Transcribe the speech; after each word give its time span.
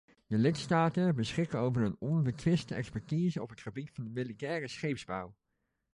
De 0.27 0.37
lidstaten 0.37 1.15
beschikken 1.15 1.59
over 1.59 1.81
een 1.81 1.95
onbetwiste 1.99 2.75
expertise 2.75 3.41
op 3.41 3.49
het 3.49 3.61
gebied 3.61 3.91
van 3.91 4.03
de 4.03 4.09
militaire 4.09 4.67
scheepsbouw. 4.67 5.35